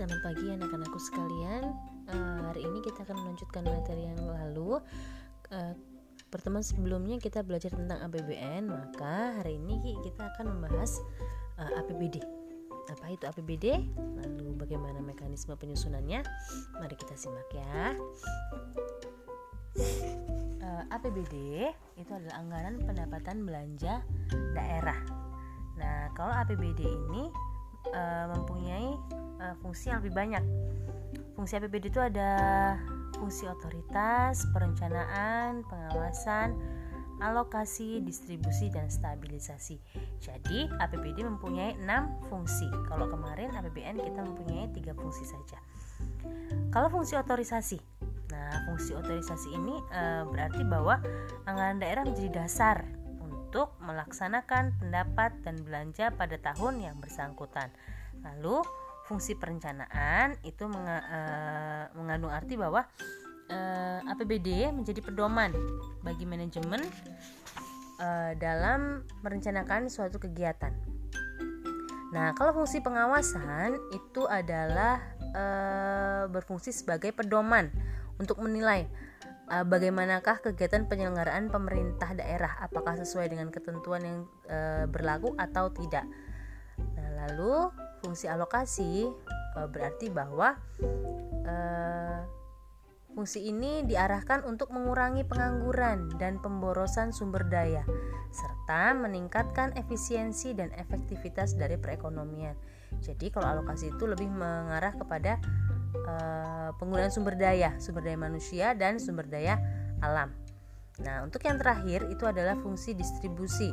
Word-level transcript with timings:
selamat 0.00 0.24
pagi 0.24 0.48
anak-anakku 0.48 0.96
sekalian. 0.96 1.76
Uh, 2.08 2.40
hari 2.48 2.64
ini 2.64 2.80
kita 2.80 3.04
akan 3.04 3.20
melanjutkan 3.20 3.68
materi 3.68 4.08
yang 4.08 4.16
lalu. 4.32 4.80
Uh, 5.52 5.76
pertemuan 6.32 6.64
sebelumnya 6.64 7.20
kita 7.20 7.44
belajar 7.44 7.68
tentang 7.76 8.00
APBN, 8.08 8.64
maka 8.64 9.36
hari 9.36 9.60
ini 9.60 9.76
kita 10.00 10.24
akan 10.32 10.56
membahas 10.56 11.04
uh, 11.60 11.68
eh, 11.68 11.84
APBD. 11.84 12.16
Apa 12.96 13.12
itu 13.12 13.28
APBD? 13.28 13.92
Lalu 14.24 14.56
bagaimana 14.56 15.04
mekanisme 15.04 15.52
penyusunannya? 15.52 16.24
Mari 16.80 16.96
kita 16.96 17.12
simak 17.20 17.52
ya. 17.52 17.92
Uh, 20.64 20.82
APBD 20.96 21.68
itu 22.00 22.08
adalah 22.08 22.40
anggaran 22.40 22.80
pendapatan 22.88 23.44
belanja 23.44 24.00
daerah. 24.56 24.96
Nah, 25.76 26.08
kalau 26.16 26.32
APBD 26.40 26.88
ini 26.88 27.49
uh, 27.88 28.26
mempunyai 28.36 28.92
uh, 29.40 29.54
fungsi 29.64 29.88
yang 29.92 30.04
lebih 30.04 30.14
banyak. 30.14 30.44
Fungsi 31.34 31.56
APBD 31.56 31.88
itu 31.88 32.00
ada 32.00 32.30
fungsi 33.16 33.48
otoritas, 33.48 34.48
perencanaan, 34.52 35.64
pengawasan, 35.68 36.56
alokasi, 37.20 38.00
distribusi, 38.00 38.72
dan 38.72 38.88
stabilisasi. 38.88 39.76
Jadi, 40.24 40.72
APBD 40.80 41.20
mempunyai 41.22 41.76
6 41.76 42.32
fungsi. 42.32 42.66
Kalau 42.88 43.06
kemarin 43.12 43.52
APBN 43.52 44.00
kita 44.00 44.20
mempunyai 44.24 44.72
tiga 44.72 44.96
fungsi 44.96 45.28
saja. 45.28 45.60
Kalau 46.72 46.88
fungsi 46.88 47.14
otorisasi, 47.20 47.78
nah 48.32 48.64
fungsi 48.68 48.96
otorisasi 48.96 49.48
ini 49.52 49.76
e, 49.90 50.02
berarti 50.28 50.62
bahwa 50.64 51.02
anggaran 51.44 51.82
daerah 51.82 52.02
menjadi 52.06 52.44
dasar 52.44 52.86
untuk 53.50 53.74
melaksanakan 53.82 54.78
pendapat 54.78 55.34
dan 55.42 55.58
belanja 55.66 56.14
pada 56.14 56.38
tahun 56.38 56.86
yang 56.86 56.94
bersangkutan. 57.02 57.66
Lalu 58.22 58.62
fungsi 59.10 59.34
perencanaan 59.34 60.38
itu 60.46 60.70
menga, 60.70 61.02
e, 61.02 61.20
mengandung 61.98 62.30
arti 62.30 62.54
bahwa 62.54 62.86
e, 63.50 63.58
eh, 63.58 64.06
APBD 64.06 64.70
menjadi 64.70 65.02
pedoman 65.02 65.50
bagi 66.06 66.30
manajemen 66.30 66.78
e, 67.98 68.38
dalam 68.38 69.02
merencanakan 69.26 69.90
suatu 69.90 70.22
kegiatan. 70.22 70.70
Nah, 72.14 72.30
kalau 72.38 72.54
fungsi 72.54 72.78
pengawasan 72.78 73.74
itu 73.90 74.30
adalah 74.30 75.02
e, 75.18 75.44
berfungsi 76.30 76.70
sebagai 76.70 77.10
pedoman 77.10 77.66
untuk 78.14 78.38
menilai 78.38 78.86
e, 79.50 79.56
bagaimanakah 79.66 80.40
kegiatan 80.40 80.86
penyelenggaraan 80.86 81.50
pemerintah 81.50 82.14
daerah, 82.14 82.62
apakah 82.62 82.94
sesuai 82.94 83.34
dengan 83.34 83.50
ketentuan 83.50 84.02
yang 84.06 84.18
e, 84.46 84.86
berlaku 84.86 85.34
atau 85.34 85.74
tidak. 85.74 86.06
Nah, 86.78 87.10
lalu 87.26 87.68
fungsi 88.00 88.30
alokasi 88.30 89.10
e, 89.28 89.60
berarti 89.66 90.06
bahwa 90.08 90.54
e, 91.44 91.54
fungsi 93.12 93.50
ini 93.50 93.82
diarahkan 93.84 94.46
untuk 94.46 94.70
mengurangi 94.70 95.26
pengangguran 95.26 96.14
dan 96.16 96.38
pemborosan 96.38 97.10
sumber 97.10 97.42
daya 97.50 97.82
serta 98.30 98.94
meningkatkan 98.94 99.74
efisiensi 99.74 100.54
dan 100.54 100.70
efektivitas 100.78 101.58
dari 101.58 101.74
perekonomian. 101.74 102.54
Jadi 103.02 103.30
kalau 103.34 103.58
alokasi 103.58 103.90
itu 103.90 104.06
lebih 104.06 104.30
mengarah 104.30 104.94
kepada 104.94 105.42
e, 105.94 106.14
penggunaan 106.78 107.12
sumber 107.12 107.34
daya, 107.34 107.76
sumber 107.82 108.06
daya 108.06 108.18
manusia 108.18 108.72
dan 108.74 108.98
sumber 108.98 109.26
daya 109.26 109.58
alam. 110.00 110.32
Nah, 111.00 111.24
untuk 111.24 111.40
yang 111.48 111.56
terakhir 111.56 112.04
itu 112.12 112.28
adalah 112.28 112.56
fungsi 112.60 112.92
distribusi. 112.92 113.72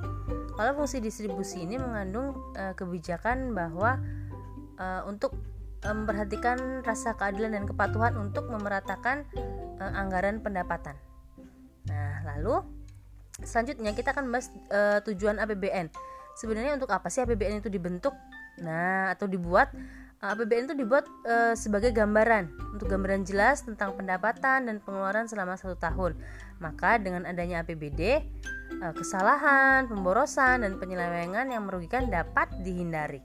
Kalau 0.56 0.72
fungsi 0.80 1.04
distribusi 1.04 1.68
ini 1.68 1.76
mengandung 1.76 2.34
e, 2.56 2.72
kebijakan 2.73 3.52
bahwa 3.52 4.00
e, 4.80 4.86
untuk 5.06 5.36
memperhatikan 5.84 6.82
rasa 6.82 7.14
keadilan 7.14 7.54
dan 7.54 7.66
kepatuhan 7.67 8.16
untuk 8.17 8.48
memeratakan 8.49 9.28
e, 9.78 9.84
anggaran 9.84 10.39
pendapatan. 10.39 10.95
Nah, 11.92 12.23
lalu 12.36 12.64
selanjutnya 13.44 13.94
kita 13.94 14.16
akan 14.16 14.32
bahas 14.32 14.49
e, 14.72 15.04
tujuan 15.11 15.38
APBN. 15.38 15.92
Sebenarnya 16.38 16.80
untuk 16.80 16.89
apa 16.94 17.11
sih 17.11 17.22
APBN 17.22 17.61
itu 17.61 17.70
dibentuk? 17.70 18.16
Nah, 18.61 19.14
atau 19.14 19.30
dibuat? 19.30 19.70
APBN 20.17 20.66
itu 20.66 20.76
dibuat 20.82 21.05
e, 21.22 21.54
sebagai 21.54 21.94
gambaran 21.94 22.50
untuk 22.73 22.89
gambaran 22.89 23.22
jelas 23.22 23.61
tentang 23.61 23.94
pendapatan 23.94 24.66
dan 24.66 24.82
pengeluaran 24.82 25.30
selama 25.30 25.54
satu 25.54 25.78
tahun. 25.78 26.17
Maka 26.58 26.98
dengan 26.98 27.30
adanya 27.30 27.61
APBD, 27.61 28.26
e, 28.82 28.86
kesalahan, 28.98 29.86
pemborosan, 29.86 30.66
dan 30.66 30.82
penyelewengan 30.82 31.54
yang 31.54 31.70
merugikan 31.70 32.10
dapat 32.10 32.50
dihindari. 32.66 33.22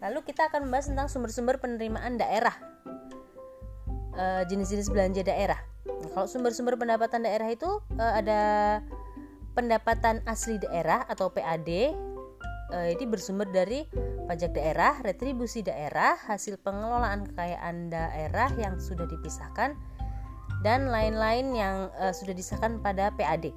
Lalu 0.00 0.24
kita 0.24 0.48
akan 0.48 0.72
membahas 0.72 0.88
tentang 0.88 1.12
sumber-sumber 1.12 1.60
penerimaan 1.60 2.16
daerah, 2.16 2.56
e, 4.16 4.24
jenis-jenis 4.48 4.88
belanja 4.88 5.20
daerah. 5.20 5.60
Nah, 5.84 6.16
kalau 6.16 6.24
sumber-sumber 6.24 6.80
pendapatan 6.80 7.28
daerah 7.28 7.52
itu 7.52 7.68
e, 7.92 8.00
ada 8.00 8.40
pendapatan 9.52 10.24
asli 10.24 10.56
daerah 10.56 11.04
atau 11.12 11.28
PAD, 11.28 11.92
ini 12.70 13.02
bersumber 13.02 13.50
dari 13.50 13.82
pajak 14.30 14.54
daerah, 14.54 15.02
retribusi 15.02 15.66
daerah, 15.66 16.14
hasil 16.30 16.62
pengelolaan 16.62 17.26
kekayaan 17.34 17.90
daerah 17.90 18.46
yang 18.54 18.78
sudah 18.78 19.10
dipisahkan, 19.10 19.74
dan 20.62 20.86
lain-lain 20.86 21.50
yang 21.50 21.90
uh, 21.98 22.14
sudah 22.14 22.30
disahkan 22.30 22.78
pada 22.78 23.10
PAD. 23.18 23.50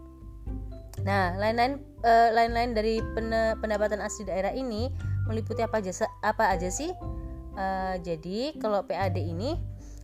Nah, 1.05 1.37
lain-lain 1.37 1.77
uh, 2.01 2.33
lain-lain 2.33 2.73
dari 2.73 2.97
pendapatan 3.61 4.01
asli 4.01 4.25
daerah 4.25 4.49
ini 4.49 4.89
meliputi 5.29 5.61
apa 5.61 5.77
aja 5.77 6.09
apa 6.25 6.49
aja 6.49 6.73
sih? 6.73 6.89
Uh, 7.53 8.01
jadi 8.01 8.57
kalau 8.57 8.81
PAD 8.81 9.21
ini 9.21 9.53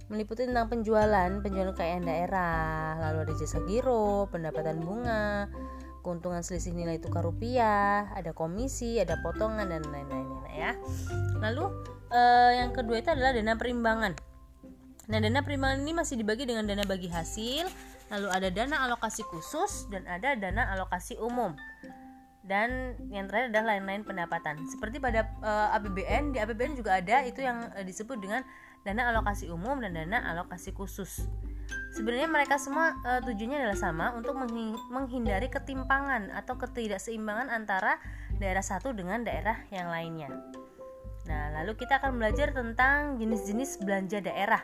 meliputi 0.06 0.46
tentang 0.46 0.70
penjualan, 0.70 1.30
penjualan 1.42 1.74
kekayaan 1.74 2.06
daerah, 2.06 2.98
lalu 3.10 3.26
ada 3.26 3.34
jasa 3.42 3.58
giro, 3.66 4.30
pendapatan 4.30 4.86
bunga, 4.86 5.50
keuntungan 6.10 6.42
selisih 6.42 6.74
nilai 6.74 6.98
tukar 6.98 7.22
rupiah, 7.22 8.10
ada 8.18 8.34
komisi, 8.34 8.98
ada 8.98 9.22
potongan 9.22 9.70
dan 9.70 9.86
lain-lainnya 9.86 10.50
ya. 10.58 10.72
Lalu 11.38 11.70
eh, 12.10 12.52
yang 12.66 12.74
kedua 12.74 12.98
itu 12.98 13.14
adalah 13.14 13.38
dana 13.38 13.54
perimbangan. 13.54 14.18
Nah, 15.06 15.18
dana 15.22 15.46
perimbangan 15.46 15.86
ini 15.86 15.94
masih 15.94 16.18
dibagi 16.18 16.50
dengan 16.50 16.66
dana 16.66 16.82
bagi 16.90 17.14
hasil, 17.14 17.70
lalu 18.10 18.28
ada 18.34 18.50
dana 18.50 18.90
alokasi 18.90 19.22
khusus 19.30 19.86
dan 19.94 20.10
ada 20.10 20.34
dana 20.34 20.74
alokasi 20.74 21.14
umum. 21.22 21.54
Dan 22.42 22.98
yang 23.14 23.30
terakhir 23.30 23.54
adalah 23.54 23.78
lain-lain 23.78 24.02
pendapatan. 24.02 24.58
Seperti 24.66 24.98
pada 24.98 25.30
eh, 25.30 25.78
APBN, 25.78 26.34
di 26.34 26.42
APBN 26.42 26.74
juga 26.74 26.98
ada 26.98 27.22
itu 27.22 27.46
yang 27.46 27.70
eh, 27.78 27.86
disebut 27.86 28.18
dengan 28.18 28.42
dana 28.82 29.14
alokasi 29.14 29.46
umum 29.54 29.78
dan 29.78 29.94
dana 29.94 30.26
alokasi 30.34 30.74
khusus. 30.74 31.30
Sebenarnya 31.90 32.30
mereka 32.30 32.62
semua 32.62 32.94
e, 33.02 33.12
tujuannya 33.26 33.66
adalah 33.66 33.80
sama 33.80 34.06
untuk 34.14 34.38
menghindari 34.94 35.50
ketimpangan 35.50 36.30
atau 36.38 36.54
ketidakseimbangan 36.62 37.50
antara 37.50 37.98
daerah 38.38 38.62
satu 38.62 38.94
dengan 38.94 39.26
daerah 39.26 39.58
yang 39.74 39.90
lainnya. 39.90 40.30
Nah, 41.26 41.54
lalu 41.62 41.78
kita 41.78 41.98
akan 42.02 42.22
belajar 42.22 42.54
tentang 42.54 43.18
jenis-jenis 43.18 43.82
belanja 43.82 44.22
daerah. 44.22 44.62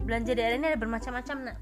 Belanja 0.00 0.32
daerah 0.32 0.56
ini 0.56 0.66
ada 0.72 0.80
bermacam-macam. 0.80 1.36
Nah, 1.52 1.56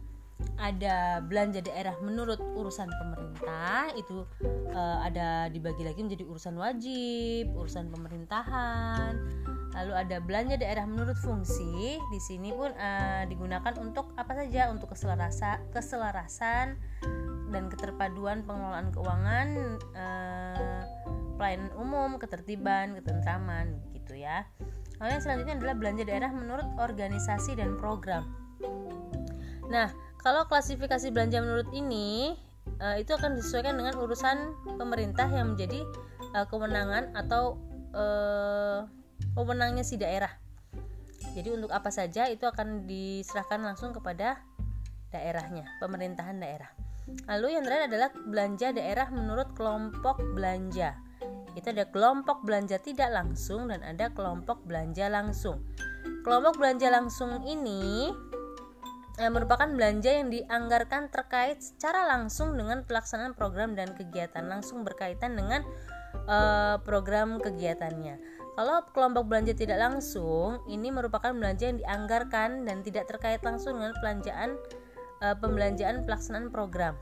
ada 0.59 1.22
belanja 1.22 1.62
daerah 1.62 1.94
menurut 2.03 2.38
urusan 2.38 2.91
pemerintah 2.91 3.91
itu 3.99 4.26
e, 4.71 4.81
ada 5.03 5.50
dibagi 5.50 5.82
lagi 5.82 6.00
menjadi 6.06 6.25
urusan 6.26 6.55
wajib, 6.59 7.50
urusan 7.55 7.91
pemerintahan, 7.91 9.12
Lalu 9.75 9.93
ada 9.93 10.17
belanja 10.23 10.55
daerah 10.55 10.87
menurut 10.87 11.19
fungsi. 11.19 11.99
Di 11.99 12.21
sini 12.23 12.55
pun 12.55 12.71
uh, 12.71 13.23
digunakan 13.27 13.75
untuk 13.83 14.15
apa 14.15 14.33
saja? 14.39 14.71
Untuk 14.71 14.95
keselarasan, 14.95 15.75
keselarasan 15.75 16.79
dan 17.51 17.71
keterpaduan 17.71 18.47
pengelolaan 18.47 18.91
keuangan, 18.95 19.49
uh, 19.94 20.82
pelayanan 21.38 21.71
umum, 21.79 22.19
ketertiban, 22.19 22.94
ketentraman, 22.99 23.79
gitu 23.94 24.15
ya. 24.19 24.47
Lalu 25.03 25.19
yang 25.19 25.23
selanjutnya 25.23 25.55
adalah 25.59 25.75
belanja 25.75 26.03
daerah 26.06 26.31
menurut 26.31 26.67
organisasi 26.79 27.59
dan 27.59 27.75
program. 27.79 28.31
Nah, 29.70 29.91
kalau 30.23 30.47
klasifikasi 30.47 31.11
belanja 31.11 31.43
menurut 31.43 31.69
ini 31.75 32.38
uh, 32.79 32.97
itu 32.97 33.15
akan 33.15 33.38
disesuaikan 33.38 33.75
dengan 33.75 33.99
urusan 33.99 34.55
pemerintah 34.79 35.27
yang 35.31 35.55
menjadi 35.55 35.82
uh, 36.35 36.47
kewenangan 36.47 37.11
atau 37.15 37.59
uh, 37.93 38.87
wewenangnya 39.34 39.82
si 39.87 39.99
daerah. 39.99 40.31
Jadi 41.34 41.50
untuk 41.50 41.75
apa 41.75 41.90
saja 41.90 42.31
itu 42.31 42.46
akan 42.46 42.87
diserahkan 42.87 43.58
langsung 43.58 43.90
kepada 43.90 44.38
daerahnya, 45.11 45.66
pemerintahan 45.82 46.38
daerah. 46.38 46.70
Lalu 47.28 47.58
yang 47.58 47.64
terakhir 47.66 47.84
adalah 47.93 48.11
belanja 48.14 48.69
daerah 48.72 49.08
menurut 49.12 49.52
kelompok 49.52 50.22
belanja. 50.32 50.96
Itu 51.55 51.70
ada 51.70 51.87
kelompok 51.90 52.43
belanja 52.43 52.81
tidak 52.81 53.12
langsung 53.12 53.70
dan 53.70 53.84
ada 53.84 54.11
kelompok 54.11 54.64
belanja 54.64 55.06
langsung. 55.06 55.62
Kelompok 56.25 56.56
belanja 56.56 56.88
langsung 56.88 57.44
ini 57.44 58.10
eh, 59.20 59.31
merupakan 59.31 59.69
belanja 59.69 60.10
yang 60.10 60.32
dianggarkan 60.32 61.12
terkait 61.12 61.60
secara 61.62 62.08
langsung 62.08 62.56
dengan 62.56 62.82
pelaksanaan 62.88 63.37
program 63.37 63.76
dan 63.76 63.93
kegiatan 63.94 64.49
langsung 64.49 64.82
berkaitan 64.82 65.37
dengan 65.37 65.62
eh, 66.26 66.76
program 66.82 67.38
kegiatannya. 67.38 68.44
Kalau 68.55 68.87
kelompok 68.95 69.27
belanja 69.27 69.51
tidak 69.51 69.83
langsung, 69.83 70.62
ini 70.71 70.95
merupakan 70.95 71.35
belanja 71.35 71.75
yang 71.75 71.79
dianggarkan 71.83 72.62
dan 72.62 72.87
tidak 72.87 73.11
terkait 73.11 73.43
langsung 73.43 73.83
dengan 73.83 73.91
pelanjaan 73.99 74.55
e, 75.19 75.27
pembelanjaan 75.43 76.06
pelaksanaan 76.06 76.55
program. 76.55 76.95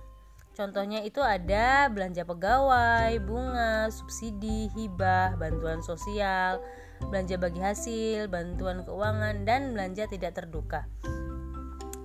Contohnya 0.57 1.05
itu 1.05 1.21
ada 1.21 1.93
belanja 1.93 2.25
pegawai, 2.25 3.13
bunga, 3.21 3.93
subsidi, 3.93 4.73
hibah, 4.73 5.37
bantuan 5.37 5.85
sosial, 5.85 6.57
belanja 7.05 7.37
bagi 7.37 7.61
hasil, 7.61 8.33
bantuan 8.33 8.81
keuangan, 8.89 9.45
dan 9.45 9.77
belanja 9.77 10.09
tidak 10.09 10.33
terduga. 10.33 10.89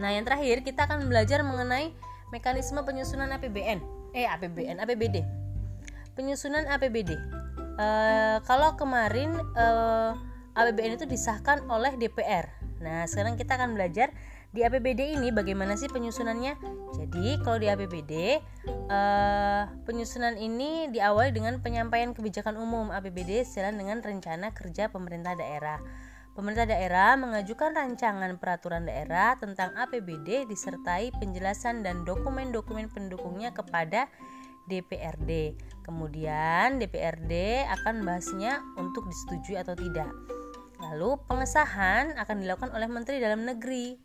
Nah, 0.04 0.12
yang 0.12 0.28
terakhir 0.28 0.60
kita 0.68 0.92
akan 0.92 1.08
belajar 1.08 1.40
mengenai 1.48 1.96
mekanisme 2.36 2.84
penyusunan 2.84 3.32
APBN, 3.32 3.80
eh 4.12 4.28
APBN, 4.28 4.84
APBD. 4.84 5.24
Penyusunan 6.20 6.68
APBD 6.68 7.16
uh, 7.78 8.38
kalau 8.44 8.76
kemarin 8.76 9.38
uh, 9.56 10.14
eh, 10.18 10.58
APBN 10.58 10.98
itu 10.98 11.06
disahkan 11.06 11.64
oleh 11.70 11.94
DPR. 11.96 12.50
Nah, 12.82 13.06
sekarang 13.10 13.38
kita 13.38 13.58
akan 13.58 13.78
belajar 13.78 14.14
di 14.54 14.66
APBD 14.66 15.18
ini 15.18 15.30
bagaimana 15.30 15.78
sih 15.78 15.90
penyusunannya. 15.90 16.58
Jadi, 16.98 17.42
kalau 17.46 17.62
di 17.62 17.70
APBD, 17.70 18.14
uh, 18.18 18.90
eh, 18.90 19.64
penyusunan 19.86 20.34
ini 20.38 20.90
diawali 20.90 21.30
dengan 21.34 21.62
penyampaian 21.62 22.14
kebijakan 22.18 22.58
umum 22.58 22.90
APBD 22.90 23.46
sejalan 23.46 23.78
dengan 23.78 23.98
rencana 24.02 24.54
kerja 24.54 24.90
pemerintah 24.90 25.38
daerah. 25.38 25.78
Pemerintah 26.38 26.70
daerah 26.70 27.18
mengajukan 27.18 27.74
rancangan 27.74 28.38
peraturan 28.38 28.86
daerah 28.86 29.42
tentang 29.42 29.74
APBD 29.74 30.46
disertai 30.46 31.10
penjelasan 31.18 31.82
dan 31.82 32.06
dokumen-dokumen 32.06 32.94
pendukungnya 32.94 33.50
kepada 33.50 34.06
DPRD. 34.68 35.56
Kemudian 35.84 36.78
DPRD 36.78 37.64
akan 37.68 38.04
membahasnya 38.04 38.60
untuk 38.76 39.08
disetujui 39.08 39.56
atau 39.56 39.74
tidak. 39.74 40.12
Lalu 40.78 41.18
pengesahan 41.26 42.20
akan 42.20 42.36
dilakukan 42.44 42.72
oleh 42.76 42.86
Menteri 42.86 43.18
Dalam 43.18 43.48
Negeri 43.48 43.98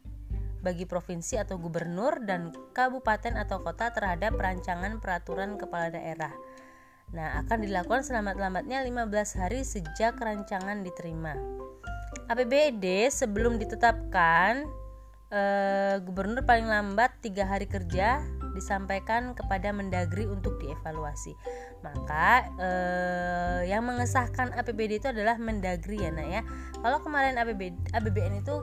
bagi 0.63 0.87
provinsi 0.87 1.43
atau 1.43 1.59
gubernur 1.59 2.23
dan 2.23 2.55
kabupaten 2.71 3.35
atau 3.35 3.61
kota 3.61 3.91
terhadap 3.91 4.39
rancangan 4.39 5.03
peraturan 5.03 5.59
kepala 5.59 5.91
daerah. 5.91 6.31
Nah, 7.13 7.45
akan 7.45 7.67
dilakukan 7.67 8.07
selamat-lambatnya 8.07 8.81
15 8.81 9.43
hari 9.43 9.67
sejak 9.67 10.17
rancangan 10.17 10.81
diterima. 10.81 11.37
APBD 12.31 13.11
sebelum 13.13 13.61
ditetapkan 13.61 14.65
eh, 15.29 16.01
gubernur 16.01 16.41
paling 16.47 16.65
lambat 16.65 17.21
tiga 17.21 17.45
hari 17.45 17.69
kerja 17.69 18.25
disampaikan 18.53 19.33
kepada 19.33 19.73
Mendagri 19.73 20.29
untuk 20.29 20.57
dievaluasi. 20.61 21.35
Maka 21.85 22.49
eh, 22.57 23.61
yang 23.69 23.85
mengesahkan 23.85 24.55
APBD 24.57 25.03
itu 25.03 25.09
adalah 25.11 25.37
Mendagri 25.37 26.01
ya 26.01 26.11
nak 26.13 26.29
ya. 26.29 26.43
Kalau 26.81 26.99
kemarin 27.01 27.37
APBD, 27.37 27.77
APBN 27.93 28.45
itu 28.45 28.57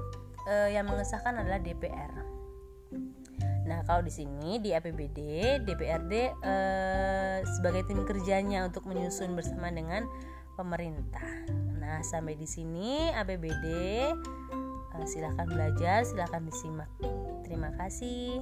eh, 0.50 0.74
yang 0.74 0.88
mengesahkan 0.89 1.41
adalah 1.41 1.59
DPR. 1.62 2.30
Nah, 3.69 3.86
kalau 3.86 4.01
di 4.01 4.09
sini 4.09 4.57
di 4.57 4.74
APBD, 4.74 5.19
DPRD 5.62 6.13
eh, 6.42 7.38
sebagai 7.45 7.85
tim 7.85 8.01
kerjanya 8.01 8.65
untuk 8.65 8.89
menyusun 8.89 9.38
bersama 9.38 9.69
dengan 9.69 10.09
pemerintah. 10.57 11.45
Nah, 11.77 12.01
sampai 12.01 12.33
di 12.33 12.50
sini 12.50 13.13
APBD 13.13 13.65
eh, 14.97 15.06
silahkan 15.06 15.45
belajar, 15.45 16.01
silahkan 16.01 16.42
disimak. 16.42 16.89
Terima 17.45 17.69
kasih. 17.77 18.42